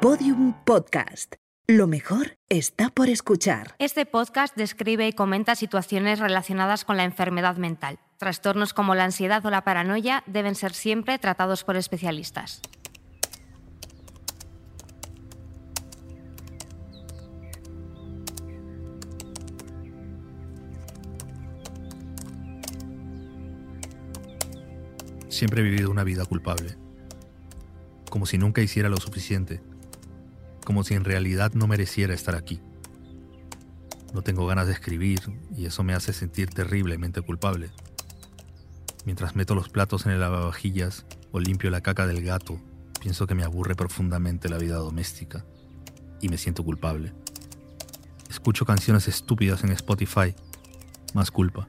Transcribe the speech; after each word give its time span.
Podium 0.00 0.54
Podcast. 0.64 1.34
Lo 1.66 1.86
mejor 1.86 2.38
está 2.48 2.88
por 2.88 3.10
escuchar. 3.10 3.74
Este 3.78 4.06
podcast 4.06 4.56
describe 4.56 5.06
y 5.06 5.12
comenta 5.12 5.54
situaciones 5.54 6.20
relacionadas 6.20 6.86
con 6.86 6.96
la 6.96 7.04
enfermedad 7.04 7.58
mental. 7.58 7.98
Trastornos 8.16 8.72
como 8.72 8.94
la 8.94 9.04
ansiedad 9.04 9.44
o 9.44 9.50
la 9.50 9.62
paranoia 9.62 10.24
deben 10.26 10.54
ser 10.54 10.72
siempre 10.72 11.18
tratados 11.18 11.64
por 11.64 11.76
especialistas. 11.76 12.62
Siempre 25.28 25.60
he 25.60 25.64
vivido 25.64 25.90
una 25.90 26.04
vida 26.04 26.24
culpable, 26.24 26.78
como 28.08 28.24
si 28.24 28.38
nunca 28.38 28.62
hiciera 28.62 28.88
lo 28.88 28.96
suficiente, 28.96 29.60
como 30.70 30.84
si 30.84 30.94
en 30.94 31.02
realidad 31.02 31.52
no 31.54 31.66
mereciera 31.66 32.14
estar 32.14 32.36
aquí. 32.36 32.60
No 34.14 34.22
tengo 34.22 34.46
ganas 34.46 34.68
de 34.68 34.72
escribir 34.72 35.18
y 35.56 35.66
eso 35.66 35.82
me 35.82 35.94
hace 35.94 36.12
sentir 36.12 36.50
terriblemente 36.50 37.22
culpable. 37.22 37.72
Mientras 39.04 39.34
meto 39.34 39.56
los 39.56 39.68
platos 39.68 40.06
en 40.06 40.12
el 40.12 40.20
lavavajillas 40.20 41.06
o 41.32 41.40
limpio 41.40 41.70
la 41.70 41.80
caca 41.80 42.06
del 42.06 42.22
gato, 42.22 42.60
pienso 43.00 43.26
que 43.26 43.34
me 43.34 43.42
aburre 43.42 43.74
profundamente 43.74 44.48
la 44.48 44.58
vida 44.58 44.76
doméstica 44.76 45.44
y 46.20 46.28
me 46.28 46.38
siento 46.38 46.62
culpable. 46.62 47.12
Escucho 48.28 48.64
canciones 48.64 49.08
estúpidas 49.08 49.64
en 49.64 49.72
Spotify, 49.72 50.36
más 51.14 51.32
culpa. 51.32 51.66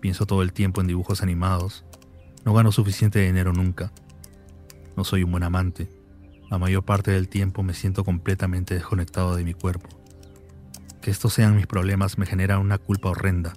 Pienso 0.00 0.26
todo 0.26 0.42
el 0.42 0.52
tiempo 0.52 0.80
en 0.80 0.88
dibujos 0.88 1.22
animados 1.22 1.84
no 2.44 2.54
gano 2.54 2.72
suficiente 2.72 3.20
dinero 3.20 3.52
nunca. 3.52 3.92
No 4.96 5.04
soy 5.04 5.22
un 5.22 5.30
buen 5.30 5.44
amante. 5.44 5.97
La 6.50 6.56
mayor 6.56 6.82
parte 6.82 7.10
del 7.10 7.28
tiempo 7.28 7.62
me 7.62 7.74
siento 7.74 8.04
completamente 8.04 8.74
desconectado 8.74 9.36
de 9.36 9.44
mi 9.44 9.52
cuerpo. 9.52 9.88
Que 11.02 11.10
estos 11.10 11.34
sean 11.34 11.56
mis 11.56 11.66
problemas 11.66 12.16
me 12.16 12.24
genera 12.24 12.58
una 12.58 12.78
culpa 12.78 13.10
horrenda. 13.10 13.52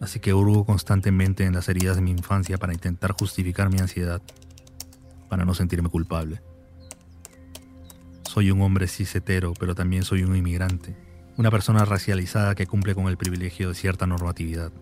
Así 0.00 0.18
que 0.18 0.32
hurgo 0.32 0.64
constantemente 0.64 1.44
en 1.44 1.52
las 1.52 1.68
heridas 1.68 1.96
de 1.96 2.02
mi 2.02 2.12
infancia 2.12 2.56
para 2.56 2.72
intentar 2.72 3.12
justificar 3.12 3.70
mi 3.70 3.78
ansiedad, 3.78 4.22
para 5.28 5.44
no 5.44 5.52
sentirme 5.52 5.90
culpable. 5.90 6.40
Soy 8.22 8.50
un 8.50 8.62
hombre 8.62 8.88
cisetero, 8.88 9.52
pero 9.58 9.74
también 9.74 10.02
soy 10.02 10.22
un 10.22 10.34
inmigrante, 10.34 10.96
una 11.36 11.50
persona 11.50 11.84
racializada 11.84 12.54
que 12.54 12.66
cumple 12.66 12.94
con 12.94 13.08
el 13.08 13.18
privilegio 13.18 13.68
de 13.68 13.74
cierta 13.74 14.06
normatividad. 14.06 14.72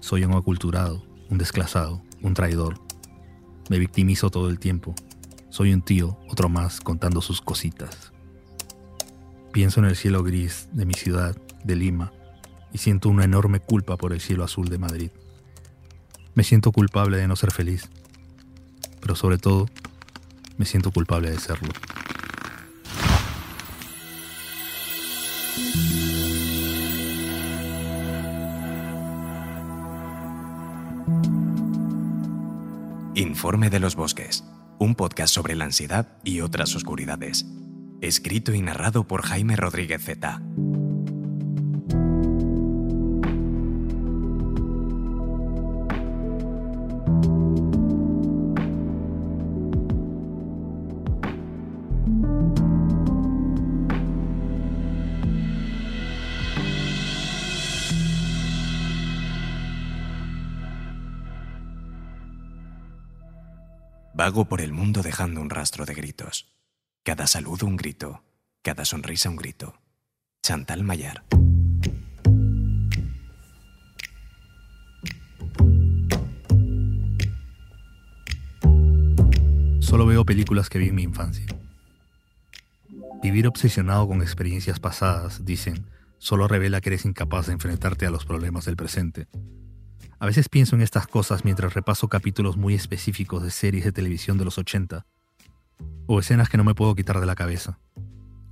Soy 0.00 0.24
un 0.24 0.34
aculturado, 0.34 1.04
un 1.30 1.38
desclasado, 1.38 2.02
un 2.22 2.34
traidor. 2.34 2.80
Me 3.70 3.78
victimizo 3.78 4.30
todo 4.30 4.48
el 4.50 4.58
tiempo. 4.58 4.94
Soy 5.56 5.72
un 5.72 5.80
tío, 5.80 6.18
otro 6.28 6.50
más, 6.50 6.82
contando 6.82 7.22
sus 7.22 7.40
cositas. 7.40 8.12
Pienso 9.54 9.80
en 9.80 9.86
el 9.86 9.96
cielo 9.96 10.22
gris 10.22 10.68
de 10.72 10.84
mi 10.84 10.92
ciudad, 10.92 11.34
de 11.64 11.76
Lima, 11.76 12.12
y 12.74 12.76
siento 12.76 13.08
una 13.08 13.24
enorme 13.24 13.60
culpa 13.60 13.96
por 13.96 14.12
el 14.12 14.20
cielo 14.20 14.44
azul 14.44 14.68
de 14.68 14.76
Madrid. 14.76 15.10
Me 16.34 16.44
siento 16.44 16.72
culpable 16.72 17.16
de 17.16 17.26
no 17.26 17.36
ser 17.36 17.52
feliz, 17.52 17.88
pero 19.00 19.16
sobre 19.16 19.38
todo, 19.38 19.64
me 20.58 20.66
siento 20.66 20.90
culpable 20.90 21.30
de 21.30 21.38
serlo. 21.38 21.72
Informe 33.14 33.70
de 33.70 33.80
los 33.80 33.96
Bosques, 33.96 34.44
un 34.78 34.94
podcast 34.94 35.34
sobre 35.34 35.54
la 35.54 35.64
ansiedad 35.64 36.18
y 36.24 36.40
otras 36.40 36.74
oscuridades. 36.74 37.46
Escrito 38.00 38.52
y 38.52 38.60
narrado 38.60 39.06
por 39.06 39.22
Jaime 39.22 39.56
Rodríguez 39.56 40.02
Z. 40.04 40.45
Vago 64.26 64.46
por 64.46 64.60
el 64.60 64.72
mundo 64.72 65.02
dejando 65.02 65.40
un 65.40 65.50
rastro 65.50 65.86
de 65.86 65.94
gritos. 65.94 66.52
Cada 67.04 67.28
saludo 67.28 67.64
un 67.64 67.76
grito, 67.76 68.24
cada 68.60 68.84
sonrisa 68.84 69.30
un 69.30 69.36
grito. 69.36 69.80
Chantal 70.42 70.82
Mayar. 70.82 71.24
Solo 79.78 80.06
veo 80.06 80.24
películas 80.24 80.70
que 80.70 80.80
vi 80.80 80.88
en 80.88 80.96
mi 80.96 81.04
infancia. 81.04 81.46
Vivir 83.22 83.46
obsesionado 83.46 84.08
con 84.08 84.22
experiencias 84.22 84.80
pasadas, 84.80 85.44
dicen, 85.44 85.86
solo 86.18 86.48
revela 86.48 86.80
que 86.80 86.88
eres 86.88 87.04
incapaz 87.04 87.46
de 87.46 87.52
enfrentarte 87.52 88.06
a 88.06 88.10
los 88.10 88.24
problemas 88.24 88.64
del 88.64 88.74
presente 88.74 89.28
a 90.18 90.26
veces 90.26 90.48
pienso 90.48 90.76
en 90.76 90.82
estas 90.82 91.06
cosas 91.06 91.44
mientras 91.44 91.74
repaso 91.74 92.08
capítulos 92.08 92.56
muy 92.56 92.74
específicos 92.74 93.42
de 93.42 93.50
series 93.50 93.84
de 93.84 93.92
televisión 93.92 94.38
de 94.38 94.44
los 94.44 94.56
80, 94.56 95.04
o 96.06 96.18
escenas 96.18 96.48
que 96.48 96.56
no 96.56 96.64
me 96.64 96.74
puedo 96.74 96.94
quitar 96.94 97.20
de 97.20 97.26
la 97.26 97.34
cabeza. 97.34 97.78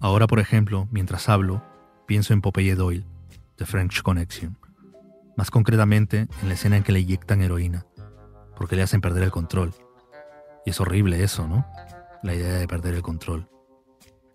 Ahora, 0.01 0.27
por 0.27 0.41
ejemplo, 0.41 0.89
mientras 0.91 1.29
hablo, 1.29 1.65
pienso 2.07 2.35
en 2.35 2.43
Popeye 2.43 2.75
Doyle, 2.75 3.07
The 3.57 3.65
French 3.65 4.03
Connection. 4.03 4.59
Más 5.37 5.51
concretamente, 5.51 6.29
en 6.43 6.49
la 6.49 6.55
escena 6.55 6.77
en 6.77 6.83
que 6.83 6.93
le 6.93 7.01
inyectan 7.01 7.41
heroína, 7.41 7.87
porque 8.57 8.77
le 8.77 8.83
hacen 8.83 9.01
perder 9.01 9.23
el 9.23 9.31
control. 9.31 9.73
Y 10.67 10.71
es 10.71 10.81
horrible 10.81 11.23
eso, 11.25 11.49
¿no? 11.49 11.67
La 12.23 12.35
idea 12.35 12.55
de 12.55 12.69
perder 12.69 12.95
el 12.95 13.03
control. 13.03 13.49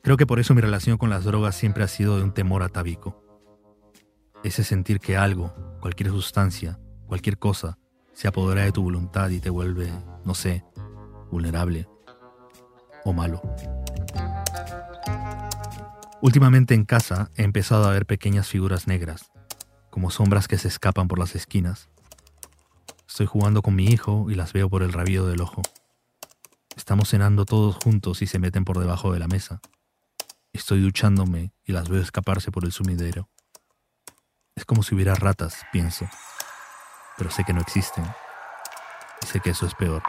Creo 0.01 0.17
que 0.17 0.25
por 0.25 0.40
eso 0.40 0.56
mi 0.56 0.61
relación 0.61 0.97
con 0.97 1.09
las 1.09 1.25
drogas 1.25 1.56
siempre 1.56 1.84
ha 1.84 1.88
sido 1.88 2.17
de 2.17 2.23
un 2.23 2.34
temor 2.34 2.63
atávico. 2.63 3.23
Ese 4.44 4.63
sentir 4.63 5.00
que 5.00 5.17
algo, 5.17 5.53
cualquier 5.81 6.09
sustancia, 6.09 6.79
cualquier 7.09 7.40
cosa 7.40 7.78
se 8.14 8.28
apodera 8.28 8.64
de 8.64 8.72
tu 8.72 8.84
voluntad 8.84 9.30
y 9.30 9.40
te 9.40 9.50
vuelve, 9.50 9.92
no 10.24 10.36
sé, 10.36 10.64
vulnerable 11.31 11.90
o 13.03 13.12
malo. 13.14 13.42
Últimamente 16.22 16.75
en 16.75 16.86
casa 16.86 17.31
he 17.36 17.44
empezado 17.44 17.86
a 17.86 17.92
ver 17.92 18.06
pequeñas 18.06 18.47
figuras 18.47 18.88
negras, 18.88 19.31
como 19.90 20.12
sombras 20.12 20.47
que 20.47 20.58
se 20.58 20.68
escapan 20.68 21.08
por 21.08 21.18
las 21.18 21.36
esquinas. 21.36 21.90
Estoy 23.08 23.26
jugando 23.26 23.62
con 23.62 23.76
mi 23.76 23.86
hijo 23.86 24.28
y 24.30 24.36
las 24.36 24.53
veo 24.53 24.70
por 24.70 24.84
el 24.84 24.94
rabillo 24.94 25.26
del 25.26 25.41
ojo. 25.41 25.62
Estamos 26.76 27.09
cenando 27.09 27.46
todos 27.46 27.76
juntos 27.84 28.22
y 28.22 28.28
se 28.28 28.38
meten 28.38 28.66
por 28.66 28.80
debajo 28.80 29.12
de 29.12 29.20
la 29.20 29.28
mesa. 29.28 29.62
Estoy 30.53 30.81
duchándome 30.81 31.53
y 31.66 31.72
las 31.72 31.90
veo 31.90 32.02
escaparse 32.02 32.52
por 32.52 32.66
el 32.66 32.72
sumidero. 32.72 33.30
Es 34.56 34.66
como 34.66 34.84
si 34.84 34.94
hubiera 34.94 35.16
ratas, 35.16 35.66
pienso 35.72 36.08
pero 37.19 37.30
sé 37.30 37.44
que 37.44 37.53
no 37.53 37.59
existen. 37.59 38.06
Y 39.22 39.28
sé 39.28 39.41
que 39.41 39.50
eso 39.50 39.68
es 39.68 39.75
peor. 39.75 40.02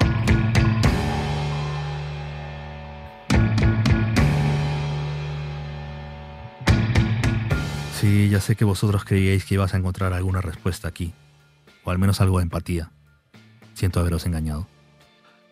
Sí, 8.01 8.31
ya 8.31 8.41
sé 8.41 8.55
que 8.57 8.65
vosotros 8.65 9.05
creíais 9.05 9.45
que 9.45 9.55
ibas 9.55 9.75
a 9.75 9.77
encontrar 9.77 10.15
alguna 10.15 10.41
respuesta 10.41 10.89
aquí, 10.89 11.13
o 11.85 11.91
al 11.91 11.99
menos 11.99 12.21
algo 12.23 12.39
de 12.39 12.45
empatía. 12.45 12.93
Siento 13.75 14.01
haberos 14.01 14.25
engañado. 14.25 14.69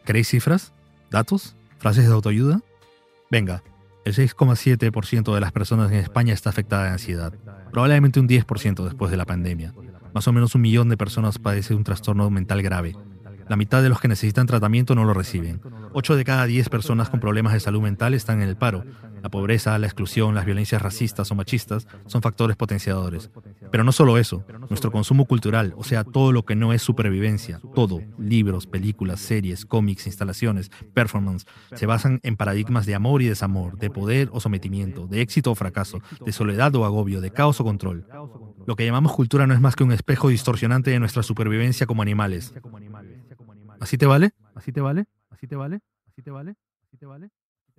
¿Queréis 0.06 0.28
cifras? 0.28 0.72
¿Datos? 1.10 1.56
¿Frases 1.78 2.06
de 2.06 2.14
autoayuda? 2.14 2.60
Venga, 3.30 3.62
el 4.04 4.14
6,7% 4.14 5.34
de 5.34 5.40
las 5.40 5.52
personas 5.52 5.90
en 5.90 5.98
España 5.98 6.32
está 6.32 6.50
afectada 6.50 6.84
de 6.84 6.90
ansiedad, 6.90 7.34
probablemente 7.70 8.20
un 8.20 8.28
10% 8.28 8.84
después 8.84 9.10
de 9.10 9.16
la 9.18 9.26
pandemia. 9.26 9.74
Más 10.14 10.26
o 10.28 10.32
menos 10.32 10.54
un 10.54 10.62
millón 10.62 10.88
de 10.88 10.96
personas 10.96 11.38
padecen 11.38 11.76
un 11.76 11.84
trastorno 11.84 12.28
mental 12.30 12.62
grave. 12.62 12.96
La 13.48 13.56
mitad 13.56 13.82
de 13.82 13.88
los 13.88 14.00
que 14.00 14.08
necesitan 14.08 14.46
tratamiento 14.46 14.94
no 14.94 15.04
lo 15.04 15.14
reciben. 15.14 15.60
8 15.92 16.16
de 16.16 16.24
cada 16.24 16.46
10 16.46 16.68
personas 16.68 17.10
con 17.10 17.20
problemas 17.20 17.52
de 17.52 17.60
salud 17.60 17.82
mental 17.82 18.14
están 18.14 18.42
en 18.42 18.48
el 18.48 18.56
paro. 18.56 18.84
La 19.22 19.30
pobreza, 19.30 19.78
la 19.78 19.86
exclusión, 19.86 20.34
las 20.34 20.44
violencias 20.44 20.80
racistas 20.80 21.30
o 21.30 21.34
machistas 21.34 21.86
son 22.06 22.22
factores 22.22 22.56
potenciadores. 22.56 23.30
Pero 23.70 23.84
no 23.84 23.92
solo 23.92 24.18
eso, 24.18 24.44
nuestro 24.68 24.92
consumo 24.92 25.24
cultural, 25.24 25.74
o 25.76 25.84
sea, 25.84 26.04
todo 26.04 26.32
lo 26.32 26.44
que 26.44 26.54
no 26.54 26.72
es 26.72 26.82
supervivencia, 26.82 27.60
todo, 27.74 28.00
libros, 28.18 28.66
películas, 28.66 29.20
series, 29.20 29.66
cómics, 29.66 30.06
instalaciones, 30.06 30.70
performance, 30.94 31.46
se 31.74 31.86
basan 31.86 32.20
en 32.22 32.36
paradigmas 32.36 32.86
de 32.86 32.94
amor 32.94 33.22
y 33.22 33.28
desamor, 33.28 33.78
de 33.78 33.90
poder 33.90 34.28
o 34.32 34.40
sometimiento, 34.40 35.06
de 35.06 35.20
éxito 35.20 35.50
o 35.50 35.54
fracaso, 35.54 36.00
de 36.24 36.32
soledad 36.32 36.74
o 36.76 36.84
agobio, 36.84 37.20
de 37.20 37.32
caos 37.32 37.60
o 37.60 37.64
control. 37.64 38.06
Lo 38.66 38.76
que 38.76 38.84
llamamos 38.84 39.12
cultura 39.12 39.46
no 39.46 39.54
es 39.54 39.60
más 39.60 39.76
que 39.76 39.84
un 39.84 39.92
espejo 39.92 40.28
distorsionante 40.28 40.90
de 40.90 41.00
nuestra 41.00 41.22
supervivencia 41.22 41.86
como 41.86 42.02
animales. 42.02 42.54
¿Así 43.80 43.96
te 43.96 44.06
vale? 44.06 44.30
¿Así 44.54 44.72
te 44.72 44.80
vale? 44.80 45.06
¿Así 45.38 45.46
te 45.46 45.54
vale? 45.54 45.78
¿Así 46.08 46.20
te 46.20 46.32
vale? 46.32 46.56
¿Así 46.82 46.96
te 46.96 47.06
vale? 47.06 47.30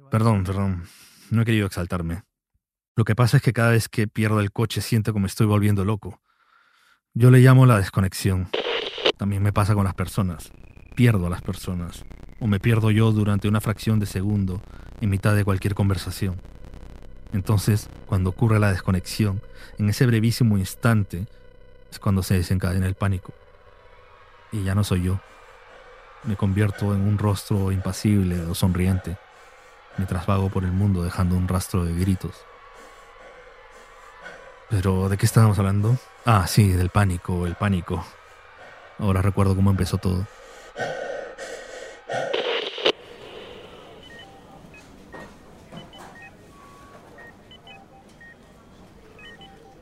Perdón, 0.09 0.45
perdón. 0.45 0.83
No 1.29 1.41
he 1.41 1.45
querido 1.45 1.67
exaltarme. 1.67 2.23
Lo 2.95 3.03
que 3.03 3.15
pasa 3.15 3.35
es 3.35 3.43
que 3.43 3.51
cada 3.51 3.71
vez 3.71 3.89
que 3.89 4.07
pierdo 4.07 4.39
el 4.39 4.53
coche 4.53 4.79
siento 4.79 5.13
me 5.15 5.27
estoy 5.27 5.45
volviendo 5.45 5.83
loco. 5.83 6.21
Yo 7.13 7.31
le 7.31 7.39
llamo 7.39 7.65
la 7.65 7.77
desconexión. 7.77 8.47
También 9.17 9.43
me 9.43 9.51
pasa 9.51 9.75
con 9.75 9.83
las 9.83 9.93
personas. 9.93 10.53
Pierdo 10.95 11.27
a 11.27 11.29
las 11.29 11.41
personas. 11.41 12.05
O 12.39 12.47
me 12.47 12.61
pierdo 12.61 12.91
yo 12.91 13.11
durante 13.11 13.49
una 13.49 13.59
fracción 13.59 13.99
de 13.99 14.05
segundo 14.05 14.61
en 15.01 15.09
mitad 15.09 15.35
de 15.35 15.43
cualquier 15.43 15.75
conversación. 15.75 16.41
Entonces, 17.33 17.89
cuando 18.05 18.29
ocurre 18.29 18.59
la 18.59 18.71
desconexión, 18.71 19.41
en 19.77 19.89
ese 19.89 20.05
brevísimo 20.05 20.57
instante, 20.57 21.27
es 21.91 21.99
cuando 21.99 22.23
se 22.23 22.35
desencadena 22.35 22.87
el 22.87 22.95
pánico. 22.95 23.33
Y 24.53 24.63
ya 24.63 24.75
no 24.75 24.85
soy 24.85 25.03
yo. 25.03 25.19
Me 26.23 26.35
convierto 26.35 26.93
en 26.93 27.01
un 27.01 27.17
rostro 27.17 27.71
impasible 27.71 28.41
o 28.41 28.53
sonriente, 28.53 29.17
mientras 29.97 30.25
vago 30.25 30.49
por 30.49 30.63
el 30.63 30.71
mundo 30.71 31.03
dejando 31.03 31.35
un 31.35 31.47
rastro 31.47 31.85
de 31.85 31.93
gritos. 31.95 32.45
Pero, 34.69 35.09
¿de 35.09 35.17
qué 35.17 35.25
estábamos 35.25 35.57
hablando? 35.57 35.97
Ah, 36.25 36.45
sí, 36.45 36.67
del 36.67 36.89
pánico, 36.89 37.47
el 37.47 37.55
pánico. 37.55 38.05
Ahora 38.99 39.21
recuerdo 39.21 39.55
cómo 39.55 39.71
empezó 39.71 39.97
todo. 39.97 40.27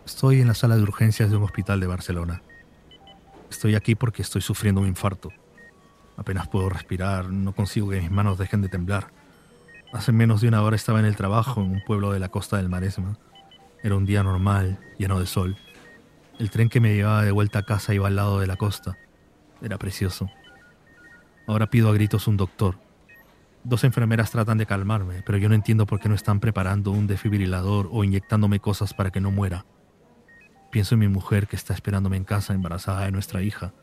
Estoy 0.06 0.42
en 0.42 0.48
la 0.48 0.54
sala 0.54 0.76
de 0.76 0.84
urgencias 0.84 1.30
de 1.30 1.38
un 1.38 1.44
hospital 1.44 1.80
de 1.80 1.88
Barcelona. 1.88 2.42
Estoy 3.50 3.76
aquí 3.76 3.96
porque 3.96 4.22
estoy 4.22 4.42
sufriendo 4.42 4.82
un 4.82 4.88
infarto. 4.88 5.32
Apenas 6.18 6.48
puedo 6.48 6.68
respirar, 6.68 7.30
no 7.30 7.54
consigo 7.54 7.90
que 7.90 8.02
mis 8.02 8.12
manos 8.12 8.38
dejen 8.38 8.62
de 8.62 8.70
temblar. 8.70 9.12
Hace 9.94 10.12
menos 10.12 10.42
de 10.42 10.48
una 10.48 10.64
hora 10.64 10.76
estaba 10.76 11.00
en 11.00 11.06
el 11.06 11.16
trabajo 11.16 11.62
en 11.62 11.72
un 11.72 11.84
pueblo 11.86 12.12
de 12.12 12.20
la 12.20 12.30
costa 12.30 12.58
del 12.58 12.70
Maresma. 12.70 13.18
Era 13.84 13.96
un 13.96 14.06
día 14.06 14.24
normal, 14.24 14.80
lleno 14.98 15.20
de 15.20 15.28
sol. 15.28 15.58
El 16.40 16.50
tren 16.50 16.70
que 16.70 16.80
me 16.80 16.96
llevaba 16.96 17.24
de 17.24 17.32
vuelta 17.32 17.60
a 17.60 17.64
casa 17.64 17.94
iba 17.94 18.08
al 18.08 18.16
lado 18.16 18.40
de 18.40 18.48
la 18.48 18.58
costa. 18.58 18.98
Era 19.62 19.78
precioso. 19.78 20.30
Ahora 21.48 21.70
pido 21.70 21.90
a 21.90 21.94
gritos 21.94 22.28
un 22.28 22.36
doctor. 22.36 22.80
Dos 23.64 23.84
enfermeras 23.84 24.32
tratan 24.32 24.58
de 24.58 24.66
calmarme, 24.66 25.22
pero 25.24 25.38
yo 25.38 25.50
no 25.50 25.56
entiendo 25.56 25.86
por 25.86 26.00
qué 26.00 26.10
no 26.10 26.16
están 26.16 26.40
preparando 26.40 26.92
un 26.92 27.08
desfibrilador 27.08 27.90
o 27.92 28.04
inyectándome 28.04 28.60
cosas 28.60 28.94
para 28.94 29.12
que 29.12 29.22
no 29.22 29.32
muera. 29.32 29.66
Pienso 30.72 30.96
en 30.96 31.00
mi 31.00 31.08
mujer 31.08 31.48
que 31.48 31.56
está 31.56 31.74
esperándome 31.74 32.18
en 32.18 32.24
casa 32.24 32.54
embarazada 32.54 33.06
de 33.06 33.12
nuestra 33.12 33.42
hija. 33.42 33.74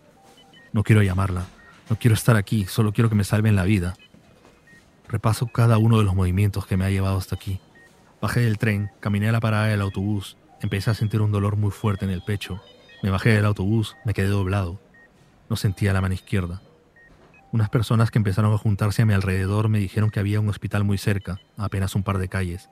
No 0.72 0.82
quiero 0.82 1.02
llamarla, 1.02 1.46
no 1.88 1.96
quiero 1.96 2.14
estar 2.14 2.36
aquí, 2.36 2.64
solo 2.64 2.92
quiero 2.92 3.08
que 3.08 3.14
me 3.14 3.24
salven 3.24 3.56
la 3.56 3.64
vida. 3.64 3.94
Repaso 5.08 5.46
cada 5.48 5.78
uno 5.78 5.98
de 5.98 6.04
los 6.04 6.14
movimientos 6.14 6.66
que 6.66 6.76
me 6.76 6.84
ha 6.84 6.90
llevado 6.90 7.18
hasta 7.18 7.34
aquí. 7.34 7.60
Bajé 8.20 8.40
del 8.40 8.58
tren, 8.58 8.90
caminé 9.00 9.28
a 9.28 9.32
la 9.32 9.40
parada 9.40 9.66
del 9.66 9.82
autobús, 9.82 10.36
empecé 10.60 10.90
a 10.90 10.94
sentir 10.94 11.20
un 11.20 11.30
dolor 11.30 11.56
muy 11.56 11.70
fuerte 11.70 12.04
en 12.06 12.10
el 12.10 12.22
pecho. 12.22 12.62
Me 13.02 13.10
bajé 13.10 13.30
del 13.30 13.44
autobús, 13.44 13.96
me 14.04 14.14
quedé 14.14 14.28
doblado. 14.28 14.80
No 15.50 15.56
sentía 15.56 15.92
la 15.92 16.00
mano 16.00 16.14
izquierda. 16.14 16.62
Unas 17.52 17.68
personas 17.68 18.10
que 18.10 18.18
empezaron 18.18 18.52
a 18.52 18.58
juntarse 18.58 19.02
a 19.02 19.06
mi 19.06 19.12
alrededor 19.12 19.68
me 19.68 19.78
dijeron 19.78 20.10
que 20.10 20.20
había 20.20 20.40
un 20.40 20.48
hospital 20.48 20.84
muy 20.84 20.96
cerca, 20.96 21.40
a 21.56 21.66
apenas 21.66 21.94
un 21.94 22.02
par 22.02 22.18
de 22.18 22.28
calles. 22.28 22.70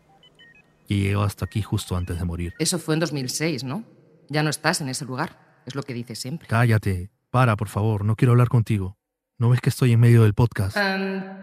Y 0.88 1.02
llegó 1.02 1.22
hasta 1.22 1.44
aquí 1.44 1.62
justo 1.62 1.96
antes 1.96 2.18
de 2.18 2.24
morir. 2.24 2.54
Eso 2.58 2.78
fue 2.78 2.94
en 2.94 3.00
2006, 3.00 3.62
¿no? 3.62 3.84
Ya 4.28 4.42
no 4.42 4.50
estás 4.50 4.80
en 4.80 4.88
ese 4.88 5.04
lugar, 5.04 5.38
es 5.66 5.74
lo 5.74 5.82
que 5.82 5.94
dices 5.94 6.18
siempre. 6.18 6.48
Cállate, 6.48 7.10
para, 7.30 7.56
por 7.56 7.68
favor, 7.68 8.04
no 8.04 8.16
quiero 8.16 8.32
hablar 8.32 8.48
contigo. 8.48 8.96
¿No 9.42 9.50
ves 9.50 9.60
que 9.60 9.70
estoy 9.70 9.90
en 9.90 9.98
medio 9.98 10.22
del 10.22 10.34
podcast? 10.34 10.76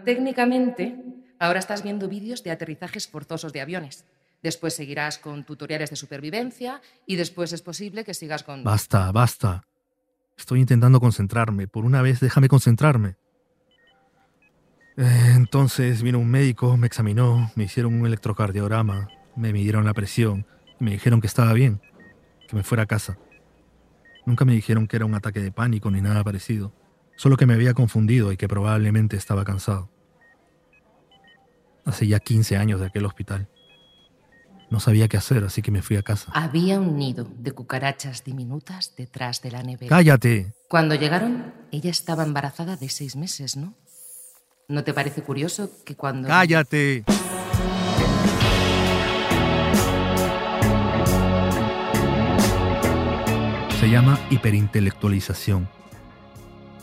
técnicamente, 0.06 1.04
ahora 1.38 1.58
estás 1.58 1.82
viendo 1.82 2.08
vídeos 2.08 2.42
de 2.42 2.50
aterrizajes 2.50 3.06
forzosos 3.06 3.52
de 3.52 3.60
aviones. 3.60 4.06
Después 4.42 4.74
seguirás 4.74 5.18
con 5.18 5.44
tutoriales 5.44 5.90
de 5.90 5.96
supervivencia 5.96 6.80
y 7.04 7.16
después 7.16 7.52
es 7.52 7.60
posible 7.60 8.02
que 8.02 8.14
sigas 8.14 8.42
con... 8.42 8.64
Basta, 8.64 9.12
basta. 9.12 9.64
Estoy 10.34 10.60
intentando 10.60 10.98
concentrarme. 10.98 11.68
Por 11.68 11.84
una 11.84 12.00
vez, 12.00 12.20
déjame 12.20 12.48
concentrarme. 12.48 13.16
Eh, 14.96 15.32
entonces 15.36 16.02
vino 16.02 16.20
un 16.20 16.30
médico, 16.30 16.78
me 16.78 16.86
examinó, 16.86 17.52
me 17.54 17.64
hicieron 17.64 17.92
un 17.92 18.06
electrocardiograma, 18.06 19.10
me 19.36 19.52
midieron 19.52 19.84
la 19.84 19.92
presión 19.92 20.46
y 20.80 20.84
me 20.84 20.92
dijeron 20.92 21.20
que 21.20 21.26
estaba 21.26 21.52
bien, 21.52 21.82
que 22.48 22.56
me 22.56 22.62
fuera 22.62 22.84
a 22.84 22.86
casa. 22.86 23.18
Nunca 24.24 24.46
me 24.46 24.54
dijeron 24.54 24.86
que 24.86 24.96
era 24.96 25.04
un 25.04 25.14
ataque 25.14 25.40
de 25.40 25.52
pánico 25.52 25.90
ni 25.90 26.00
nada 26.00 26.24
parecido, 26.24 26.72
solo 27.20 27.36
que 27.36 27.44
me 27.44 27.52
había 27.52 27.74
confundido 27.74 28.32
y 28.32 28.38
que 28.38 28.48
probablemente 28.48 29.14
estaba 29.14 29.44
cansado. 29.44 29.90
Hace 31.84 32.06
ya 32.06 32.18
15 32.18 32.56
años 32.56 32.80
de 32.80 32.86
aquel 32.86 33.04
hospital. 33.04 33.46
No 34.70 34.80
sabía 34.80 35.06
qué 35.06 35.18
hacer, 35.18 35.44
así 35.44 35.60
que 35.60 35.70
me 35.70 35.82
fui 35.82 35.96
a 35.98 36.02
casa. 36.02 36.32
Había 36.32 36.80
un 36.80 36.96
nido 36.96 37.28
de 37.38 37.52
cucarachas 37.52 38.24
diminutas 38.24 38.94
detrás 38.96 39.42
de 39.42 39.50
la 39.50 39.62
nevera. 39.62 39.94
¡Cállate! 39.94 40.54
Cuando 40.66 40.94
llegaron, 40.94 41.52
ella 41.70 41.90
estaba 41.90 42.22
embarazada 42.22 42.76
de 42.76 42.88
seis 42.88 43.16
meses, 43.16 43.54
¿no? 43.54 43.74
¿No 44.68 44.82
te 44.82 44.94
parece 44.94 45.20
curioso 45.22 45.70
que 45.84 45.96
cuando... 45.96 46.26
¡Cállate! 46.26 47.04
Se 53.78 53.90
llama 53.90 54.18
hiperintelectualización. 54.30 55.79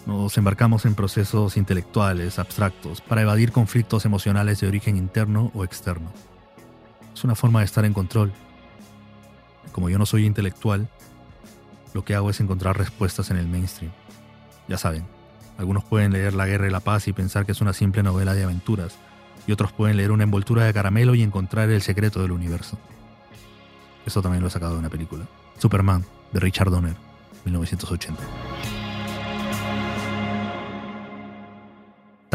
Nos 0.08 0.38
embarcamos 0.38 0.86
en 0.86 0.96
procesos 0.96 1.58
intelectuales, 1.58 2.40
abstractos, 2.40 3.02
para 3.02 3.24
evadir 3.24 3.52
conflictos 3.52 4.06
emocionales 4.06 4.62
de 4.62 4.68
origen 4.70 4.96
interno 4.96 5.52
o 5.54 5.66
externo. 5.66 6.14
Es 7.14 7.26
una 7.26 7.36
forma 7.36 7.60
de 7.60 7.66
estar 7.66 7.84
en 7.84 7.92
control. 7.92 8.32
Como 9.74 9.90
yo 9.90 10.00
no 10.00 10.06
soy 10.06 10.26
intelectual, 10.26 10.88
lo 11.94 12.06
que 12.06 12.16
hago 12.16 12.30
es 12.30 12.40
encontrar 12.40 12.78
respuestas 12.78 13.32
en 13.32 13.38
el 13.38 13.50
mainstream. 13.50 13.92
Ya 14.70 14.78
saben, 14.78 15.06
algunos 15.58 15.84
pueden 15.84 16.14
leer 16.14 16.34
La 16.34 16.46
Guerra 16.46 16.68
y 16.68 16.72
la 16.72 16.80
Paz 16.80 17.10
y 17.10 17.14
pensar 17.14 17.46
que 17.46 17.52
es 17.52 17.60
una 17.60 17.74
simple 17.74 18.02
novela 18.02 18.34
de 18.34 18.46
aventuras, 18.46 18.96
y 19.46 19.52
otros 19.52 19.74
pueden 19.74 19.98
leer 19.98 20.12
una 20.12 20.24
envoltura 20.24 20.64
de 20.64 20.74
caramelo 20.74 21.16
y 21.16 21.22
encontrar 21.22 21.70
el 21.70 21.82
secreto 21.82 22.22
del 22.22 22.32
universo. 22.32 22.78
Eso 24.06 24.22
también 24.22 24.42
lo 24.42 24.48
he 24.48 24.52
sacado 24.52 24.72
de 24.72 24.80
una 24.80 24.90
película. 24.90 25.26
Superman, 25.58 26.06
de 26.32 26.40
Richard 26.40 26.72
Donner, 26.72 26.96
1980. 27.44 28.24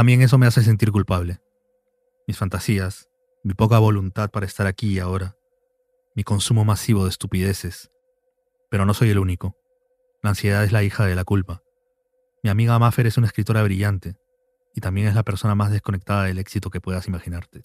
También 0.02 0.20
eso 0.20 0.36
me 0.36 0.48
hace 0.48 0.62
sentir 0.62 0.90
culpable. 0.90 1.38
Mis 2.26 2.36
fantasías, 2.36 3.08
mi 3.44 3.54
poca 3.54 3.78
voluntad 3.78 4.32
para 4.32 4.46
estar 4.46 4.66
aquí 4.66 4.94
y 4.94 4.98
ahora, 4.98 5.36
mi 6.16 6.24
consumo 6.24 6.64
masivo 6.64 7.04
de 7.04 7.10
estupideces. 7.10 7.92
Pero 8.68 8.84
no 8.84 8.94
soy 8.94 9.10
el 9.10 9.20
único. 9.20 9.56
La 10.20 10.30
ansiedad 10.30 10.64
es 10.64 10.72
la 10.72 10.82
hija 10.82 11.06
de 11.06 11.14
la 11.14 11.22
culpa. 11.22 11.62
Mi 12.42 12.50
amiga 12.50 12.76
Maffer 12.80 13.06
es 13.06 13.16
una 13.16 13.28
escritora 13.28 13.62
brillante 13.62 14.16
y 14.74 14.80
también 14.80 15.06
es 15.06 15.14
la 15.14 15.22
persona 15.22 15.54
más 15.54 15.70
desconectada 15.70 16.24
del 16.24 16.40
éxito 16.40 16.68
que 16.68 16.80
puedas 16.80 17.06
imaginarte. 17.06 17.60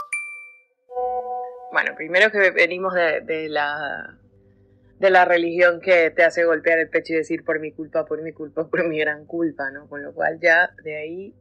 Bueno, 1.72 1.96
primero 1.98 2.32
que 2.32 2.52
venimos 2.52 2.94
de, 2.94 3.50
la 3.50 4.16
de 5.00 5.10
la 5.10 5.26
religión 5.26 5.82
que 5.82 6.12
te 6.12 6.24
hace 6.24 6.46
golpear 6.46 6.78
el 6.78 6.90
pecho 6.90 7.14
y 7.14 7.16
decir 7.16 7.44
por 7.44 7.60
mi 7.60 7.72
culpa, 7.72 8.06
por 8.06 8.22
mi 8.22 8.32
culpa, 8.32 8.68
por 8.70 8.88
mi 8.88 9.00
gran 9.00 9.26
culpa, 9.26 9.72
¿no? 9.72 9.90
Con 9.90 10.04
lo 10.04 10.14
cual 10.14 10.38
ya 10.40 10.70
de 10.84 10.98
ahí, 10.98 11.36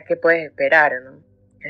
¿qué 0.00 0.16
puedes 0.16 0.44
esperar, 0.44 0.92
no? 1.04 1.22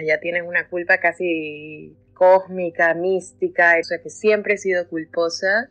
Ya 0.07 0.21
tienes 0.21 0.43
una 0.47 0.69
culpa 0.69 0.99
casi 0.99 1.97
cósmica, 2.15 2.95
mística, 2.95 3.75
o 3.81 3.85
sea 3.85 4.01
que 4.01 4.09
siempre 4.09 4.55
he 4.55 4.59
sido 4.59 4.89
culposa, 4.89 5.69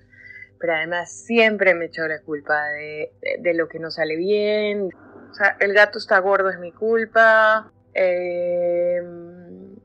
pero 0.59 0.73
además 0.73 1.11
siempre 1.11 1.73
me 1.73 1.85
echo 1.85 2.07
la 2.07 2.21
culpa 2.21 2.61
de, 2.69 3.53
lo 3.55 3.67
que 3.67 3.79
no 3.79 3.89
sale 3.89 4.15
bien. 4.15 4.89
O 5.31 5.33
sea, 5.33 5.55
el 5.59 5.73
gato 5.73 5.97
está 5.97 6.19
gordo 6.19 6.49
es 6.49 6.59
mi 6.59 6.71
culpa, 6.71 7.71
em, 7.93 9.75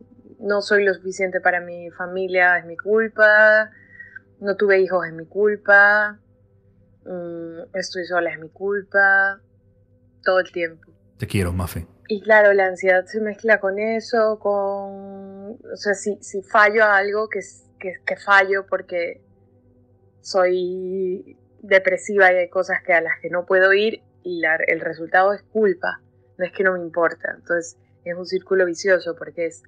no 0.40 0.60
soy 0.60 0.84
lo 0.84 0.92
suficiente 0.92 1.40
para 1.40 1.60
mi 1.60 1.90
familia 1.90 2.58
es 2.58 2.66
mi 2.66 2.76
culpa, 2.76 3.70
no 4.40 4.56
tuve 4.56 4.80
hijos 4.80 5.06
es 5.06 5.12
mi 5.12 5.26
culpa, 5.26 6.18
mm, 7.04 7.74
estoy 7.74 8.04
sola 8.04 8.30
es 8.30 8.38
mi 8.38 8.48
culpa, 8.48 9.40
todo 10.24 10.40
el 10.40 10.50
tiempo. 10.52 10.92
Te 11.16 11.26
quiero, 11.26 11.52
Mafe. 11.52 11.86
Y 12.08 12.20
claro, 12.20 12.52
la 12.52 12.66
ansiedad 12.66 13.04
se 13.06 13.20
mezcla 13.20 13.60
con 13.60 13.78
eso, 13.78 14.38
con... 14.38 15.52
O 15.52 15.76
sea, 15.76 15.94
si, 15.94 16.18
si 16.20 16.42
fallo 16.42 16.84
a 16.84 16.96
algo, 16.96 17.28
que, 17.28 17.40
que, 17.78 18.16
fallo 18.16 18.66
porque 18.66 19.20
soy 20.20 21.36
depresiva 21.60 22.32
y 22.32 22.36
hay 22.36 22.48
cosas 22.48 22.82
que 22.84 22.92
a 22.92 23.00
las 23.00 23.18
que 23.20 23.30
no 23.30 23.44
puedo 23.44 23.72
ir 23.72 24.02
y 24.22 24.42
el 24.66 24.80
resultado 24.80 25.32
es 25.32 25.42
culpa, 25.42 26.00
no 26.38 26.44
es 26.44 26.52
que 26.52 26.62
no 26.62 26.72
me 26.74 26.80
importa. 26.80 27.34
Entonces 27.36 27.76
es 28.04 28.16
un 28.16 28.26
círculo 28.26 28.66
vicioso 28.66 29.16
porque 29.16 29.46
es 29.46 29.62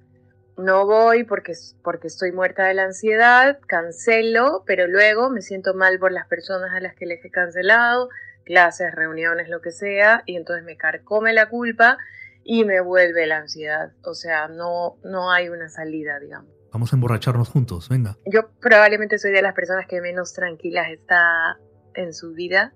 no 0.59 0.85
voy 0.85 1.23
porque, 1.23 1.53
porque 1.83 2.07
estoy 2.07 2.31
muerta 2.31 2.65
de 2.65 2.73
la 2.73 2.83
ansiedad, 2.83 3.59
cancelo, 3.65 4.63
pero 4.67 4.87
luego 4.87 5.29
me 5.29 5.41
siento 5.41 5.73
mal 5.73 5.99
por 5.99 6.11
las 6.11 6.27
personas 6.27 6.71
a 6.73 6.81
las 6.81 6.95
que 6.95 7.05
les 7.05 7.23
he 7.23 7.31
cancelado, 7.31 8.09
clases, 8.43 8.93
reuniones, 8.93 9.47
lo 9.47 9.61
que 9.61 9.71
sea, 9.71 10.23
y 10.25 10.35
entonces 10.35 10.65
me 10.65 10.75
carcome 10.75 11.33
la 11.33 11.47
culpa 11.47 11.97
y 12.43 12.65
me 12.65 12.81
vuelve 12.81 13.27
la 13.27 13.37
ansiedad. 13.37 13.91
O 14.03 14.13
sea, 14.13 14.47
no, 14.47 14.97
no 15.03 15.31
hay 15.31 15.49
una 15.49 15.69
salida, 15.69 16.19
digamos. 16.19 16.51
Vamos 16.71 16.93
a 16.93 16.95
emborracharnos 16.95 17.49
juntos, 17.49 17.89
venga. 17.89 18.17
Yo 18.25 18.51
probablemente 18.59 19.17
soy 19.17 19.31
de 19.31 19.41
las 19.41 19.53
personas 19.53 19.87
que 19.87 20.01
menos 20.01 20.33
tranquilas 20.33 20.91
está 20.91 21.57
en 21.95 22.13
su 22.13 22.33
vida, 22.33 22.73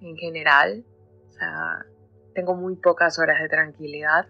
en 0.00 0.16
general. 0.16 0.84
O 1.26 1.32
sea, 1.32 1.86
tengo 2.34 2.54
muy 2.54 2.76
pocas 2.76 3.18
horas 3.18 3.40
de 3.40 3.48
tranquilidad 3.48 4.26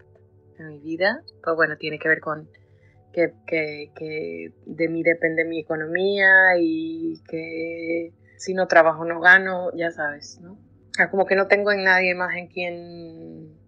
en 0.57 0.67
mi 0.67 0.79
vida. 0.79 1.23
Pues 1.43 1.55
bueno, 1.55 1.77
tiene 1.77 1.99
que 1.99 2.07
ver 2.07 2.21
con 2.21 2.49
que, 3.13 3.33
que, 3.47 3.91
que 3.95 4.53
de 4.65 4.87
mí 4.87 5.03
depende 5.03 5.43
mi 5.43 5.59
economía 5.59 6.29
y 6.57 7.21
que 7.27 8.13
si 8.37 8.53
no 8.53 8.67
trabajo 8.67 9.03
no 9.03 9.19
gano, 9.19 9.71
ya 9.75 9.91
sabes, 9.91 10.39
¿no? 10.41 10.57
como 11.07 11.25
que 11.25 11.35
no 11.35 11.47
tengo 11.47 11.71
en 11.71 11.83
nadie 11.83 12.13
más 12.13 12.35
en 12.35 12.47
quien, 12.47 13.58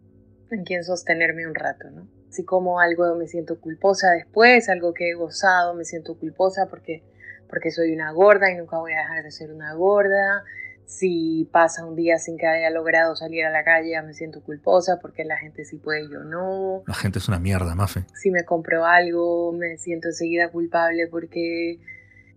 en 0.51 0.63
quien 0.63 0.84
sostenerme 0.84 1.48
un 1.48 1.55
rato, 1.55 1.89
¿no? 1.89 2.08
Si 2.29 2.46
como 2.46 2.79
algo 2.79 3.15
me 3.15 3.27
siento 3.27 3.60
culposa 3.60 4.12
después, 4.12 4.70
algo 4.70 4.93
que 4.93 5.10
he 5.10 5.13
gozado 5.13 5.74
me 5.74 5.84
siento 5.84 6.17
culposa 6.17 6.67
porque, 6.70 7.03
porque 7.50 7.72
soy 7.72 7.93
una 7.93 8.12
gorda 8.12 8.51
y 8.51 8.55
nunca 8.55 8.77
voy 8.77 8.93
a 8.93 9.00
dejar 9.00 9.24
de 9.24 9.31
ser 9.31 9.51
una 9.51 9.74
gorda. 9.74 10.43
Si 10.86 11.50
pasa 11.51 11.86
un 11.86 11.96
día 11.96 12.17
sin 12.17 12.38
que 12.38 12.48
haya 12.48 12.70
logrado 12.70 13.15
salir 13.15 13.46
a 13.46 13.50
la 13.50 13.63
calle, 13.63 14.01
me 14.01 14.13
siento 14.13 14.41
culposa 14.43 15.00
porque 15.01 15.24
la 15.24 15.38
gente 15.38 15.65
sí 15.65 15.77
puede 15.77 16.03
y 16.03 16.12
yo 16.12 16.24
no. 16.24 16.84
La 16.88 16.93
gente 16.93 17.20
es 17.20 17.27
una 17.27 17.39
mierda, 17.39 17.75
Mafe. 17.75 18.05
Si 18.13 18.29
me 18.29 18.43
compro 18.43 18.86
algo, 18.86 19.53
me 19.53 19.77
siento 19.77 20.10
enseguida 20.10 20.50
culpable 20.50 21.08
porque 21.08 21.79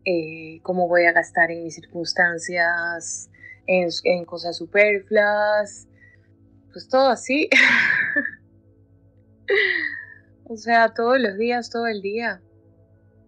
eh, 0.04 0.60
cómo 0.62 0.86
voy 0.86 1.06
a 1.06 1.12
gastar 1.12 1.50
en 1.50 1.64
mis 1.64 1.74
circunstancias 1.74 3.30
en, 3.66 4.24
cosas 4.24 4.56
superfluas, 4.56 5.88
pues 6.72 6.88
todo 6.88 7.08
así. 7.08 7.48
o 10.44 10.56
sea, 10.56 10.94
todos 10.94 11.18
los 11.20 11.36
días, 11.36 11.70
todo 11.70 11.86
el 11.86 12.02
día. 12.02 12.40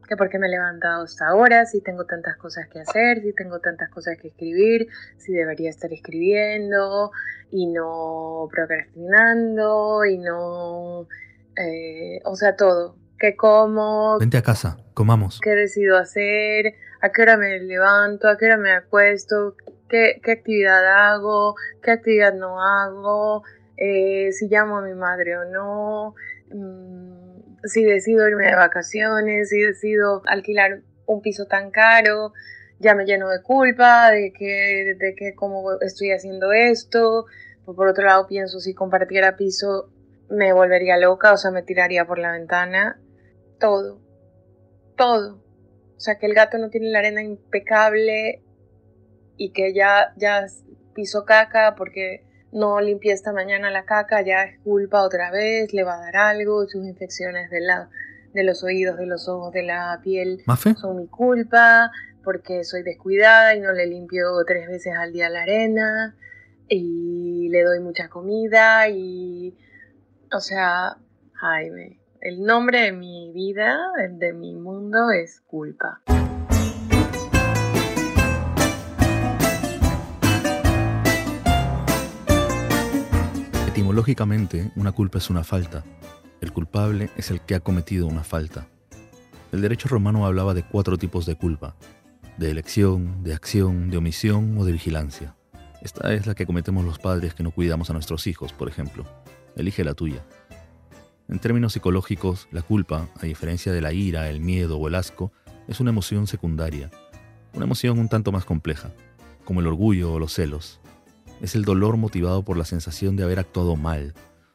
Que 0.08 0.16
porque 0.16 0.38
me 0.38 0.46
he 0.46 0.50
levantado 0.50 1.02
hasta 1.02 1.26
ahora, 1.26 1.66
si 1.66 1.80
tengo 1.80 2.04
tantas 2.04 2.36
cosas 2.36 2.68
que 2.68 2.78
hacer, 2.78 3.22
si 3.22 3.32
tengo 3.32 3.58
tantas 3.58 3.90
cosas 3.90 4.16
que 4.20 4.28
escribir, 4.28 4.86
si 5.16 5.32
debería 5.32 5.68
estar 5.68 5.92
escribiendo 5.92 7.10
y 7.50 7.66
no 7.66 8.48
procrastinando 8.50 10.04
y 10.04 10.18
no... 10.18 11.08
Eh, 11.56 12.20
o 12.24 12.36
sea, 12.36 12.54
todo. 12.54 12.96
¿Qué 13.18 13.34
como? 13.34 14.18
Vente 14.18 14.36
a 14.36 14.42
casa, 14.42 14.76
comamos. 14.94 15.40
¿Qué 15.40 15.50
decido 15.50 15.96
hacer? 15.96 16.74
¿A 17.00 17.10
qué 17.10 17.22
hora 17.22 17.36
me 17.36 17.58
levanto? 17.60 18.28
¿A 18.28 18.36
qué 18.36 18.44
hora 18.44 18.58
me 18.58 18.72
acuesto? 18.72 19.56
qué, 19.88 20.20
actividad 20.24 21.12
hago, 21.12 21.54
qué 21.82 21.92
actividad 21.92 22.34
no 22.34 22.62
hago, 22.62 23.42
eh, 23.76 24.32
si 24.32 24.48
llamo 24.48 24.78
a 24.78 24.82
mi 24.82 24.94
madre 24.94 25.36
o 25.38 25.44
no, 25.44 26.14
mm, 26.50 27.64
si 27.64 27.84
decido 27.84 28.28
irme 28.28 28.46
de 28.46 28.56
vacaciones, 28.56 29.48
si 29.50 29.58
decido 29.60 30.22
alquilar 30.26 30.82
un 31.06 31.20
piso 31.22 31.46
tan 31.46 31.70
caro, 31.70 32.32
ya 32.78 32.94
me 32.94 33.04
lleno 33.04 33.28
de 33.28 33.42
culpa 33.42 34.10
de 34.10 34.32
que, 34.32 34.96
de 34.98 35.14
que 35.14 35.34
cómo 35.34 35.80
estoy 35.80 36.12
haciendo 36.12 36.52
esto. 36.52 37.26
Por 37.64 37.88
otro 37.88 38.04
lado 38.04 38.26
pienso 38.26 38.60
si 38.60 38.74
compartiera 38.74 39.36
piso 39.36 39.90
me 40.28 40.52
volvería 40.52 40.96
loca, 40.98 41.32
o 41.32 41.36
sea, 41.36 41.50
me 41.50 41.62
tiraría 41.62 42.04
por 42.06 42.18
la 42.18 42.32
ventana. 42.32 43.00
Todo, 43.58 44.00
todo. 44.96 45.42
O 45.96 46.00
sea, 46.00 46.18
que 46.18 46.26
el 46.26 46.34
gato 46.34 46.58
no 46.58 46.68
tiene 46.68 46.90
la 46.90 46.98
arena 46.98 47.22
impecable, 47.22 48.42
y 49.36 49.50
que 49.50 49.72
ya, 49.74 50.12
ya 50.16 50.46
pisó 50.94 51.24
caca 51.24 51.74
porque 51.76 52.24
no 52.56 52.80
limpié 52.80 53.12
esta 53.12 53.34
mañana 53.34 53.70
la 53.70 53.84
caca, 53.84 54.22
ya 54.22 54.44
es 54.44 54.58
culpa 54.60 55.02
otra 55.02 55.30
vez, 55.30 55.74
le 55.74 55.84
va 55.84 55.96
a 55.96 56.00
dar 56.00 56.16
algo, 56.16 56.66
sus 56.66 56.86
infecciones 56.86 57.50
de, 57.50 57.60
la, 57.60 57.90
de 58.32 58.44
los 58.44 58.64
oídos, 58.64 58.96
de 58.96 59.04
los 59.04 59.28
ojos, 59.28 59.52
de 59.52 59.62
la 59.62 60.00
piel 60.02 60.42
son 60.80 60.96
mi 60.96 61.06
culpa, 61.06 61.90
porque 62.24 62.64
soy 62.64 62.82
descuidada 62.82 63.54
y 63.54 63.60
no 63.60 63.72
le 63.72 63.86
limpio 63.86 64.28
tres 64.46 64.68
veces 64.68 64.94
al 64.96 65.12
día 65.12 65.28
la 65.28 65.42
arena 65.42 66.16
y 66.66 67.50
le 67.50 67.62
doy 67.62 67.80
mucha 67.80 68.08
comida 68.08 68.88
y, 68.88 69.54
o 70.32 70.40
sea, 70.40 70.96
Jaime, 71.34 72.00
el 72.22 72.42
nombre 72.42 72.80
de 72.80 72.92
mi 72.92 73.32
vida, 73.34 73.78
de 74.08 74.32
mi 74.32 74.54
mundo 74.54 75.10
es 75.10 75.42
culpa. 75.42 76.00
Etimológicamente, 83.76 84.72
una 84.74 84.92
culpa 84.92 85.18
es 85.18 85.28
una 85.28 85.44
falta. 85.44 85.84
El 86.40 86.50
culpable 86.50 87.10
es 87.18 87.30
el 87.30 87.42
que 87.42 87.54
ha 87.54 87.60
cometido 87.60 88.06
una 88.06 88.24
falta. 88.24 88.68
El 89.52 89.60
derecho 89.60 89.86
romano 89.86 90.24
hablaba 90.24 90.54
de 90.54 90.62
cuatro 90.62 90.96
tipos 90.96 91.26
de 91.26 91.34
culpa, 91.34 91.76
de 92.38 92.50
elección, 92.50 93.22
de 93.22 93.34
acción, 93.34 93.90
de 93.90 93.98
omisión 93.98 94.56
o 94.56 94.64
de 94.64 94.72
vigilancia. 94.72 95.36
Esta 95.82 96.14
es 96.14 96.26
la 96.26 96.34
que 96.34 96.46
cometemos 96.46 96.86
los 96.86 96.98
padres 96.98 97.34
que 97.34 97.42
no 97.42 97.50
cuidamos 97.50 97.90
a 97.90 97.92
nuestros 97.92 98.26
hijos, 98.26 98.54
por 98.54 98.70
ejemplo. 98.70 99.04
Elige 99.56 99.84
la 99.84 99.92
tuya. 99.92 100.24
En 101.28 101.38
términos 101.38 101.74
psicológicos, 101.74 102.48
la 102.52 102.62
culpa, 102.62 103.10
a 103.20 103.26
diferencia 103.26 103.72
de 103.72 103.82
la 103.82 103.92
ira, 103.92 104.30
el 104.30 104.40
miedo 104.40 104.78
o 104.78 104.88
el 104.88 104.94
asco, 104.94 105.32
es 105.68 105.80
una 105.80 105.90
emoción 105.90 106.26
secundaria, 106.26 106.90
una 107.52 107.66
emoción 107.66 107.98
un 107.98 108.08
tanto 108.08 108.32
más 108.32 108.46
compleja, 108.46 108.90
como 109.44 109.60
el 109.60 109.66
orgullo 109.66 110.14
o 110.14 110.18
los 110.18 110.32
celos, 110.32 110.80
es 111.40 111.54
el 111.54 111.64
dolor 111.64 111.96
motivado 111.96 112.44
por 112.44 112.56
la 112.56 112.64
sensación 112.64 113.16
de 113.16 113.24
haber 113.24 113.38
actuado 113.38 113.76
mal, 113.76 114.14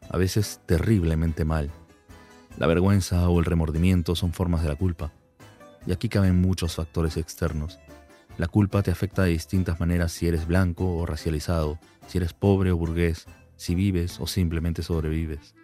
a 0.10 0.18
veces 0.18 0.60
terriblemente 0.66 1.46
mal. 1.46 1.72
La 2.58 2.68
vergüenza 2.68 3.28
o 3.30 3.40
el 3.40 3.46
remordimiento 3.46 4.16
son 4.16 4.34
formas 4.34 4.62
de 4.64 4.70
la 4.70 4.76
culpa. 4.76 5.12
Y 5.86 5.92
aquí 5.92 6.10
caben 6.10 6.40
muchos 6.42 6.76
factores 6.76 7.18
externos. 7.18 7.80
La 8.38 8.48
culpa 8.48 8.84
te 8.84 8.92
afecta 8.92 9.24
de 9.24 9.32
distintas 9.32 9.80
maneras 9.80 10.12
si 10.12 10.28
eres 10.28 10.48
blanco 10.48 10.98
o 10.98 11.06
racializado, 11.06 11.80
si 12.08 12.18
eres 12.18 12.34
pobre 12.34 12.72
o 12.72 12.78
burgués, 12.78 13.26
si 13.56 13.76
vives 13.76 14.20
o 14.20 14.28
simplemente 14.28 14.84
sobrevives. 14.84 15.56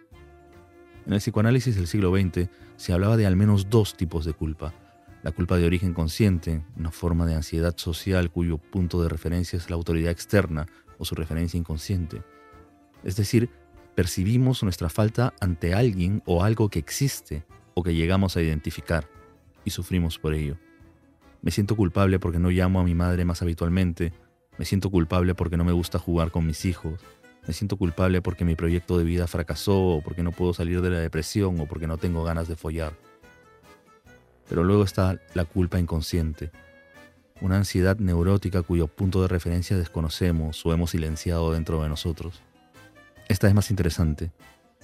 En 1.06 1.12
el 1.12 1.20
psicoanálisis 1.20 1.76
del 1.76 1.86
siglo 1.86 2.14
XX 2.14 2.48
se 2.76 2.92
hablaba 2.92 3.16
de 3.16 3.26
al 3.26 3.36
menos 3.36 3.70
dos 3.70 3.96
tipos 3.96 4.24
de 4.24 4.34
culpa. 4.34 4.74
La 5.22 5.32
culpa 5.32 5.56
de 5.56 5.66
origen 5.66 5.94
consciente, 5.94 6.62
una 6.76 6.90
forma 6.90 7.26
de 7.26 7.34
ansiedad 7.34 7.74
social 7.76 8.30
cuyo 8.30 8.58
punto 8.58 9.02
de 9.02 9.08
referencia 9.08 9.56
es 9.56 9.70
la 9.70 9.76
autoridad 9.76 10.12
externa, 10.12 10.66
o 10.98 11.04
su 11.04 11.14
referencia 11.14 11.58
inconsciente. 11.58 12.22
Es 13.04 13.16
decir, 13.16 13.50
percibimos 13.94 14.62
nuestra 14.62 14.88
falta 14.88 15.34
ante 15.40 15.74
alguien 15.74 16.22
o 16.26 16.44
algo 16.44 16.68
que 16.68 16.78
existe 16.78 17.44
o 17.74 17.82
que 17.82 17.94
llegamos 17.94 18.36
a 18.36 18.42
identificar 18.42 19.08
y 19.64 19.70
sufrimos 19.70 20.18
por 20.18 20.34
ello. 20.34 20.56
Me 21.42 21.50
siento 21.50 21.76
culpable 21.76 22.18
porque 22.18 22.38
no 22.38 22.50
llamo 22.50 22.80
a 22.80 22.84
mi 22.84 22.94
madre 22.94 23.24
más 23.24 23.42
habitualmente, 23.42 24.12
me 24.58 24.64
siento 24.64 24.90
culpable 24.90 25.34
porque 25.34 25.56
no 25.56 25.64
me 25.64 25.72
gusta 25.72 25.98
jugar 25.98 26.30
con 26.30 26.46
mis 26.46 26.64
hijos, 26.64 27.00
me 27.46 27.54
siento 27.54 27.76
culpable 27.76 28.20
porque 28.20 28.44
mi 28.44 28.54
proyecto 28.54 28.98
de 28.98 29.04
vida 29.04 29.26
fracasó 29.26 29.80
o 29.80 30.02
porque 30.02 30.22
no 30.22 30.32
puedo 30.32 30.52
salir 30.52 30.82
de 30.82 30.90
la 30.90 30.98
depresión 30.98 31.60
o 31.60 31.66
porque 31.66 31.86
no 31.86 31.96
tengo 31.96 32.24
ganas 32.24 32.48
de 32.48 32.56
follar. 32.56 32.92
Pero 34.48 34.64
luego 34.64 34.82
está 34.82 35.20
la 35.34 35.44
culpa 35.44 35.78
inconsciente, 35.78 36.50
una 37.40 37.56
ansiedad 37.56 37.96
neurótica 37.98 38.62
cuyo 38.62 38.88
punto 38.88 39.22
de 39.22 39.28
referencia 39.28 39.76
desconocemos 39.76 40.64
o 40.66 40.72
hemos 40.72 40.90
silenciado 40.90 41.52
dentro 41.52 41.82
de 41.82 41.88
nosotros. 41.88 42.42
Esta 43.28 43.48
es 43.48 43.54
más 43.54 43.70
interesante. 43.70 44.32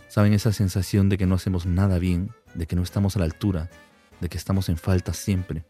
¿Saben 0.08 0.32
esa 0.32 0.52
sensación 0.52 1.08
de 1.08 1.18
que 1.18 1.26
no 1.26 1.34
hacemos 1.34 1.66
nada 1.66 1.98
bien, 1.98 2.30
de 2.54 2.66
que 2.66 2.76
no 2.76 2.82
estamos 2.82 3.16
a 3.16 3.18
la 3.18 3.24
altura, 3.24 3.70
de 4.20 4.28
que 4.28 4.38
estamos 4.38 4.68
en 4.68 4.76
falta 4.76 5.12
siempre? 5.12 5.64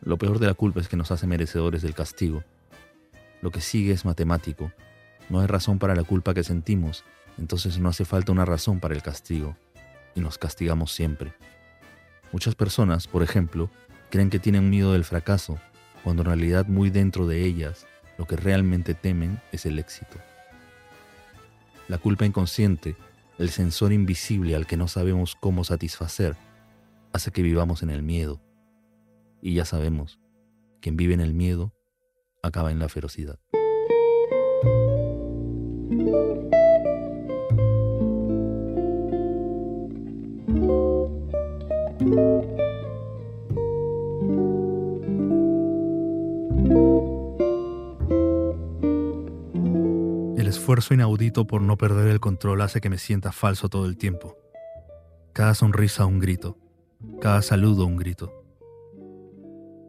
Lo 0.00 0.16
peor 0.16 0.38
de 0.38 0.46
la 0.46 0.54
culpa 0.54 0.80
es 0.80 0.88
que 0.88 0.96
nos 0.96 1.10
hace 1.10 1.26
merecedores 1.26 1.82
del 1.82 1.94
castigo. 1.94 2.44
Lo 3.42 3.50
que 3.50 3.60
sigue 3.60 3.92
es 3.92 4.04
matemático. 4.04 4.72
No 5.28 5.40
hay 5.40 5.46
razón 5.46 5.78
para 5.78 5.94
la 5.94 6.04
culpa 6.04 6.32
que 6.32 6.44
sentimos, 6.44 7.04
entonces 7.36 7.78
no 7.78 7.88
hace 7.88 8.04
falta 8.04 8.32
una 8.32 8.44
razón 8.44 8.80
para 8.80 8.94
el 8.94 9.02
castigo, 9.02 9.56
y 10.14 10.20
nos 10.20 10.38
castigamos 10.38 10.92
siempre. 10.92 11.34
Muchas 12.32 12.54
personas, 12.54 13.06
por 13.06 13.22
ejemplo, 13.22 13.70
Creen 14.16 14.30
que 14.30 14.38
tienen 14.38 14.70
miedo 14.70 14.94
del 14.94 15.04
fracaso, 15.04 15.58
cuando 16.02 16.22
en 16.22 16.28
realidad 16.28 16.66
muy 16.68 16.88
dentro 16.88 17.26
de 17.26 17.44
ellas 17.44 17.86
lo 18.16 18.26
que 18.26 18.34
realmente 18.34 18.94
temen 18.94 19.42
es 19.52 19.66
el 19.66 19.78
éxito. 19.78 20.16
La 21.86 21.98
culpa 21.98 22.24
inconsciente, 22.24 22.96
el 23.36 23.50
sensor 23.50 23.92
invisible 23.92 24.56
al 24.56 24.66
que 24.66 24.78
no 24.78 24.88
sabemos 24.88 25.36
cómo 25.38 25.64
satisfacer, 25.64 26.34
hace 27.12 27.30
que 27.30 27.42
vivamos 27.42 27.82
en 27.82 27.90
el 27.90 28.02
miedo. 28.02 28.40
Y 29.42 29.52
ya 29.52 29.66
sabemos, 29.66 30.18
quien 30.80 30.96
vive 30.96 31.12
en 31.12 31.20
el 31.20 31.34
miedo 31.34 31.74
acaba 32.42 32.70
en 32.70 32.78
la 32.78 32.88
ferocidad. 32.88 33.38
Esfuerzo 50.78 50.92
inaudito 50.92 51.46
por 51.46 51.62
no 51.62 51.78
perder 51.78 52.08
el 52.08 52.20
control 52.20 52.60
hace 52.60 52.82
que 52.82 52.90
me 52.90 52.98
sienta 52.98 53.32
falso 53.32 53.70
todo 53.70 53.86
el 53.86 53.96
tiempo. 53.96 54.36
Cada 55.32 55.54
sonrisa 55.54 56.04
un 56.04 56.18
grito, 56.18 56.58
cada 57.18 57.40
saludo 57.40 57.86
un 57.86 57.96
grito. 57.96 58.44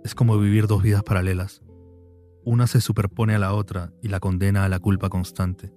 Es 0.05 0.15
como 0.15 0.37
vivir 0.39 0.65
dos 0.65 0.81
vidas 0.81 1.03
paralelas. 1.03 1.61
Una 2.45 2.67
se 2.67 2.79
superpone 2.79 3.35
a 3.35 3.39
la 3.39 3.53
otra 3.53 3.91
y 4.01 4.07
la 4.07 4.21
condena 4.21 4.63
a 4.63 4.69
la 4.69 4.79
culpa 4.79 5.09
constante. 5.09 5.73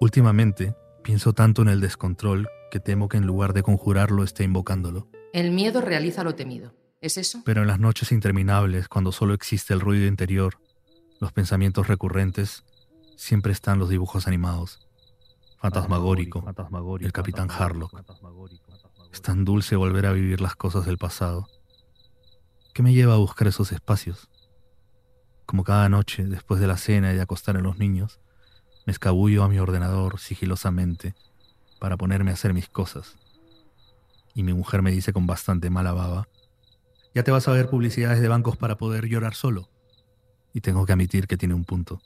Últimamente, 0.00 0.74
pienso 1.02 1.34
tanto 1.34 1.60
en 1.60 1.68
el 1.68 1.82
descontrol 1.82 2.48
que 2.70 2.80
temo 2.80 3.10
que 3.10 3.18
en 3.18 3.26
lugar 3.26 3.52
de 3.52 3.62
conjurarlo 3.62 4.24
esté 4.24 4.44
invocándolo. 4.44 5.10
El 5.34 5.50
miedo 5.50 5.82
realiza 5.82 6.24
lo 6.24 6.34
temido. 6.34 6.72
¿Es 7.02 7.18
eso? 7.18 7.42
Pero 7.44 7.60
en 7.60 7.68
las 7.68 7.78
noches 7.78 8.10
interminables, 8.10 8.88
cuando 8.88 9.12
solo 9.12 9.34
existe 9.34 9.74
el 9.74 9.80
ruido 9.80 10.06
interior, 10.06 10.54
los 11.20 11.32
pensamientos 11.32 11.88
recurrentes, 11.88 12.64
siempre 13.16 13.52
están 13.52 13.78
los 13.78 13.88
dibujos 13.88 14.26
animados 14.26 14.84
fantasmagórico, 15.64 16.44
el 17.00 17.12
capitán 17.12 17.48
Harlock. 17.50 17.98
Es 19.10 19.22
tan 19.22 19.46
dulce 19.46 19.76
volver 19.76 20.04
a 20.04 20.12
vivir 20.12 20.42
las 20.42 20.56
cosas 20.56 20.84
del 20.84 20.98
pasado. 20.98 21.48
¿Qué 22.74 22.82
me 22.82 22.92
lleva 22.92 23.14
a 23.14 23.18
buscar 23.18 23.48
esos 23.48 23.72
espacios? 23.72 24.28
Como 25.46 25.64
cada 25.64 25.88
noche, 25.88 26.26
después 26.26 26.60
de 26.60 26.66
la 26.66 26.76
cena 26.76 27.12
y 27.12 27.16
de 27.16 27.22
acostar 27.22 27.56
a 27.56 27.62
los 27.62 27.78
niños, 27.78 28.20
me 28.84 28.92
escabullo 28.92 29.42
a 29.42 29.48
mi 29.48 29.58
ordenador 29.58 30.18
sigilosamente 30.18 31.14
para 31.78 31.96
ponerme 31.96 32.30
a 32.30 32.34
hacer 32.34 32.52
mis 32.52 32.68
cosas. 32.68 33.16
Y 34.34 34.42
mi 34.42 34.52
mujer 34.52 34.82
me 34.82 34.90
dice 34.90 35.14
con 35.14 35.26
bastante 35.26 35.70
mala 35.70 35.94
baba, 35.94 36.28
ya 37.14 37.22
te 37.24 37.30
vas 37.30 37.48
a 37.48 37.52
ver 37.52 37.70
publicidades 37.70 38.20
de 38.20 38.28
bancos 38.28 38.58
para 38.58 38.76
poder 38.76 39.06
llorar 39.06 39.34
solo. 39.34 39.70
Y 40.52 40.60
tengo 40.60 40.84
que 40.84 40.92
admitir 40.92 41.26
que 41.26 41.38
tiene 41.38 41.54
un 41.54 41.64
punto. 41.64 42.02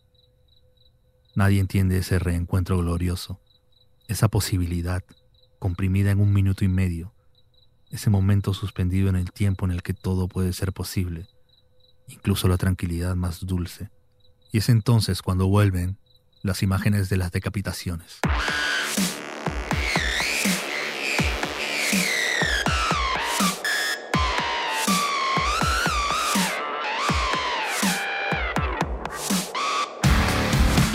Nadie 1.39 1.61
entiende 1.61 1.99
ese 1.99 2.19
reencuentro 2.19 2.79
glorioso 2.79 3.41
esa 4.09 4.27
posibilidad 4.27 5.05
comprimida 5.61 6.11
en 6.11 6.19
un 6.19 6.33
minuto 6.33 6.65
y 6.65 6.69
medio, 6.69 7.15
ese 7.91 8.11
momento 8.11 8.55
suspendido 8.55 9.09
en 9.09 9.15
el 9.15 9.31
tiempo 9.31 9.65
en 9.65 9.71
el 9.71 9.85
que 9.85 9.95
todo 9.95 10.27
puede 10.27 10.53
ser 10.53 10.73
posible, 10.73 11.29
incluso 12.09 12.49
la 12.49 12.57
tranquilidad 12.57 13.15
más 13.15 13.47
dulce. 13.47 13.89
Y 14.51 14.59
es 14.59 14.69
entonces 14.69 15.23
cuando 15.23 15.47
vuelven 15.47 15.97
las 16.43 16.65
imágenes 16.65 17.09
de 17.09 17.19
las 17.19 17.31
decapitaciones. 17.31 18.19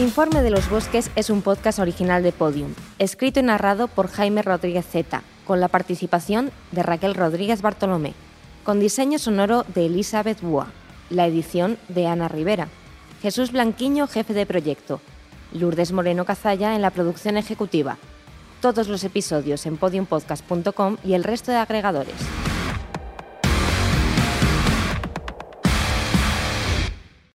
Informe 0.04 0.42
de 0.42 0.50
los 0.50 0.70
Bosques 0.70 1.10
es 1.16 1.30
un 1.30 1.42
podcast 1.42 1.80
original 1.80 2.24
de 2.24 2.34
Podium, 2.34 2.74
escrito 3.00 3.40
y 3.40 3.44
narrado 3.44 3.88
por 3.88 4.10
Jaime 4.10 4.42
Rodríguez 4.42 4.86
Z, 4.86 5.24
con 5.48 5.62
la 5.62 5.70
participación 5.70 6.52
de 6.74 6.84
Raquel 6.84 7.16
Rodríguez 7.16 7.62
Bartolomé, 7.62 8.14
con 8.66 8.82
diseño 8.82 9.18
sonoro 9.18 9.64
de 9.74 9.86
Elizabeth 9.86 10.42
Bua, 10.42 10.68
la 11.10 11.26
edición 11.26 11.78
de 11.88 12.08
Ana 12.08 12.28
Rivera, 12.28 12.68
Jesús 13.22 13.54
Blanquiño, 13.54 14.08
jefe 14.08 14.34
de 14.34 14.46
proyecto, 14.46 15.00
Lourdes 15.54 15.94
Moreno 15.94 16.26
Cazalla 16.26 16.76
en 16.76 16.82
la 16.82 16.92
producción 16.92 17.38
ejecutiva. 17.38 17.98
Todos 18.60 18.90
los 18.90 19.06
episodios 19.06 19.66
en 19.66 19.78
podiumpodcast.com 19.78 20.98
y 21.06 21.14
el 21.14 21.24
resto 21.24 21.54
de 21.54 21.60
agregadores. 21.60 22.16